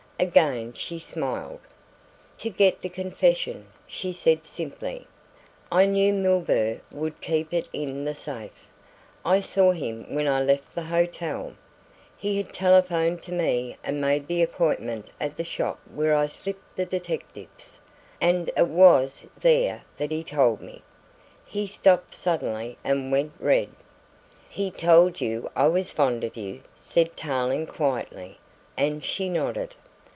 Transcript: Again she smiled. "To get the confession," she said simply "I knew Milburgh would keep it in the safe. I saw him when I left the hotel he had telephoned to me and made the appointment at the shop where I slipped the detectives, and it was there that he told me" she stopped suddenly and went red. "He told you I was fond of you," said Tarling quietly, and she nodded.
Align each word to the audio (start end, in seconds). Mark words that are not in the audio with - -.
Again 0.19 0.73
she 0.73 0.99
smiled. 0.99 1.61
"To 2.37 2.51
get 2.51 2.79
the 2.81 2.89
confession," 2.89 3.65
she 3.87 4.13
said 4.13 4.45
simply 4.45 5.07
"I 5.71 5.87
knew 5.87 6.13
Milburgh 6.13 6.81
would 6.91 7.19
keep 7.21 7.51
it 7.55 7.67
in 7.73 8.05
the 8.05 8.13
safe. 8.13 8.67
I 9.25 9.39
saw 9.39 9.71
him 9.71 10.13
when 10.13 10.27
I 10.27 10.43
left 10.43 10.75
the 10.75 10.83
hotel 10.83 11.53
he 12.15 12.37
had 12.37 12.53
telephoned 12.53 13.23
to 13.23 13.31
me 13.31 13.77
and 13.83 13.99
made 13.99 14.27
the 14.27 14.43
appointment 14.43 15.09
at 15.19 15.37
the 15.37 15.43
shop 15.43 15.79
where 15.91 16.15
I 16.15 16.27
slipped 16.27 16.75
the 16.75 16.85
detectives, 16.85 17.79
and 18.21 18.51
it 18.55 18.67
was 18.67 19.23
there 19.39 19.81
that 19.97 20.11
he 20.11 20.23
told 20.23 20.61
me" 20.61 20.83
she 21.51 21.65
stopped 21.65 22.13
suddenly 22.13 22.77
and 22.83 23.11
went 23.11 23.33
red. 23.39 23.69
"He 24.47 24.69
told 24.69 25.19
you 25.19 25.49
I 25.55 25.67
was 25.67 25.89
fond 25.89 26.23
of 26.23 26.37
you," 26.37 26.61
said 26.75 27.17
Tarling 27.17 27.65
quietly, 27.65 28.37
and 28.77 29.03
she 29.03 29.27
nodded. 29.27 29.73